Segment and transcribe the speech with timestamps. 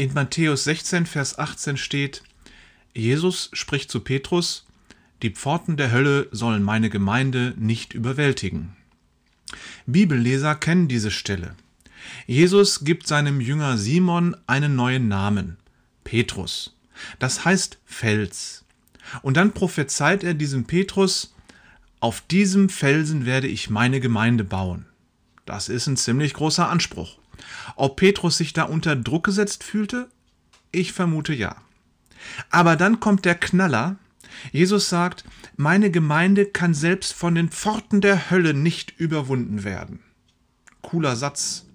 [0.00, 2.22] In Matthäus 16, Vers 18 steht,
[2.94, 4.64] Jesus spricht zu Petrus,
[5.20, 8.74] die Pforten der Hölle sollen meine Gemeinde nicht überwältigen.
[9.84, 11.54] Bibelleser kennen diese Stelle.
[12.26, 15.58] Jesus gibt seinem Jünger Simon einen neuen Namen,
[16.02, 16.74] Petrus.
[17.18, 18.64] Das heißt Fels.
[19.20, 21.34] Und dann prophezeit er diesem Petrus,
[22.00, 24.86] auf diesem Felsen werde ich meine Gemeinde bauen.
[25.44, 27.19] Das ist ein ziemlich großer Anspruch.
[27.76, 30.08] Ob Petrus sich da unter Druck gesetzt fühlte?
[30.72, 31.56] Ich vermute ja.
[32.50, 33.96] Aber dann kommt der Knaller.
[34.52, 35.24] Jesus sagt,
[35.56, 40.00] meine Gemeinde kann selbst von den Pforten der Hölle nicht überwunden werden.
[40.82, 41.66] Cooler Satz.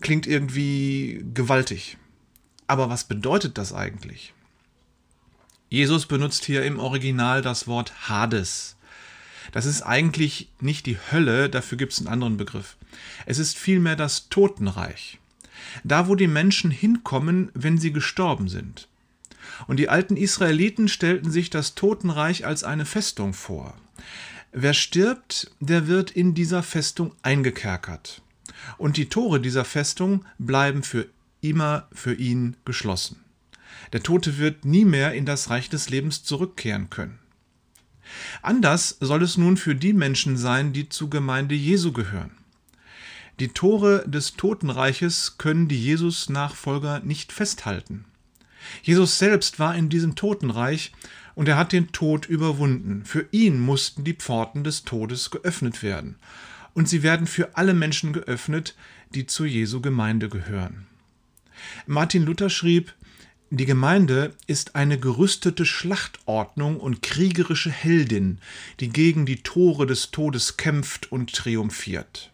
[0.00, 1.96] Klingt irgendwie gewaltig.
[2.66, 4.32] Aber was bedeutet das eigentlich?
[5.68, 8.76] Jesus benutzt hier im Original das Wort Hades.
[9.52, 12.76] Das ist eigentlich nicht die Hölle, dafür gibt es einen anderen Begriff.
[13.26, 15.18] Es ist vielmehr das Totenreich.
[15.84, 18.88] Da, wo die Menschen hinkommen, wenn sie gestorben sind.
[19.66, 23.74] Und die alten Israeliten stellten sich das Totenreich als eine Festung vor.
[24.52, 28.22] Wer stirbt, der wird in dieser Festung eingekerkert.
[28.78, 31.06] Und die Tore dieser Festung bleiben für
[31.40, 33.20] immer für ihn geschlossen.
[33.92, 37.18] Der Tote wird nie mehr in das Reich des Lebens zurückkehren können.
[38.42, 42.32] Anders soll es nun für die Menschen sein, die zur Gemeinde Jesu gehören.
[43.40, 48.04] Die Tore des Totenreiches können die Jesus-Nachfolger nicht festhalten.
[48.82, 50.92] Jesus selbst war in diesem Totenreich
[51.34, 53.02] und er hat den Tod überwunden.
[53.06, 56.16] Für ihn mussten die Pforten des Todes geöffnet werden.
[56.74, 58.76] Und sie werden für alle Menschen geöffnet,
[59.14, 60.86] die zur Jesu Gemeinde gehören.
[61.86, 62.92] Martin Luther schrieb,
[63.48, 68.38] die Gemeinde ist eine gerüstete Schlachtordnung und kriegerische Heldin,
[68.80, 72.29] die gegen die Tore des Todes kämpft und triumphiert.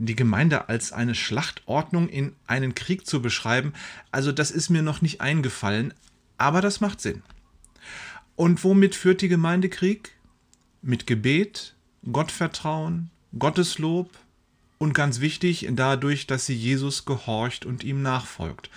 [0.00, 3.72] Die Gemeinde als eine Schlachtordnung in einen Krieg zu beschreiben,
[4.12, 5.92] also das ist mir noch nicht eingefallen,
[6.36, 7.22] aber das macht Sinn.
[8.36, 10.12] Und womit führt die Gemeinde Krieg?
[10.82, 11.74] Mit Gebet,
[12.12, 14.16] Gottvertrauen, Gotteslob
[14.78, 18.70] und ganz wichtig, dadurch, dass sie Jesus gehorcht und ihm nachfolgt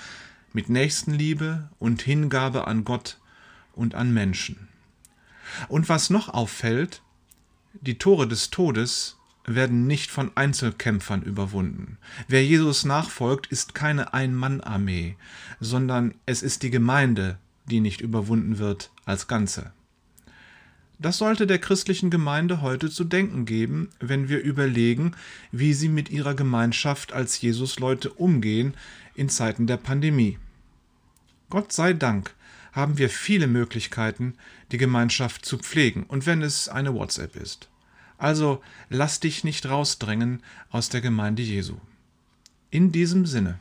[0.54, 3.20] mit Nächstenliebe und Hingabe an Gott
[3.74, 4.68] und an Menschen.
[5.68, 7.02] Und was noch auffällt,
[7.74, 11.98] die Tore des Todes werden nicht von Einzelkämpfern überwunden.
[12.28, 15.16] Wer Jesus nachfolgt, ist keine Ein-Mann-Armee,
[15.60, 19.72] sondern es ist die Gemeinde, die nicht überwunden wird als Ganze.
[21.00, 25.16] Das sollte der christlichen Gemeinde heute zu denken geben, wenn wir überlegen,
[25.52, 28.76] wie sie mit ihrer Gemeinschaft als Jesusleute umgehen
[29.16, 30.38] in Zeiten der Pandemie.
[31.50, 32.36] Gott sei Dank
[32.72, 34.36] haben wir viele Möglichkeiten,
[34.72, 37.71] die Gemeinschaft zu pflegen, und wenn es eine WhatsApp ist.
[38.22, 41.78] Also lass dich nicht rausdrängen aus der Gemeinde Jesu.
[42.70, 43.58] In diesem Sinne.